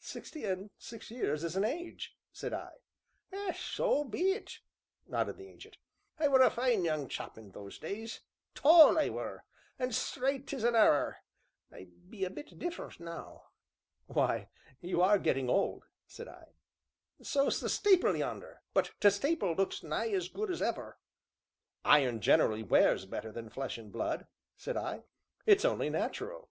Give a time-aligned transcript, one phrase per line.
[0.00, 2.76] "Sixty and six years is an age," said I.
[3.54, 4.46] "So it be,"
[5.06, 5.76] nodded the Ancient.
[6.18, 8.22] "I were a fine young chap in those days,
[8.54, 9.44] tall I were,
[9.78, 11.16] an' straight as a arrer,
[11.70, 13.48] I be a bit different now."
[14.06, 14.48] "Why,
[14.80, 16.54] you are getting old," said I.
[17.20, 20.98] "So 's t' stapil yonder, but t' stapil looks nigh as good as ever."
[21.84, 25.02] "Iron generally wears better than flesh and blood," said I;
[25.44, 26.48] "it's only natural."